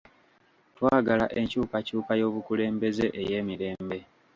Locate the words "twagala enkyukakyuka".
0.75-2.11